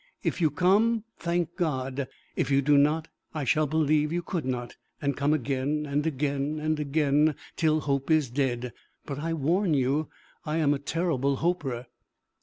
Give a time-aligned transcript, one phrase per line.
[0.23, 2.07] If you come, thank God!
[2.35, 6.59] if you do not, I shall believe you could not, and come again and again
[6.59, 8.73] and again, till hope is dead.
[9.05, 10.09] But I warn you
[10.43, 11.85] I am a terrible hoper.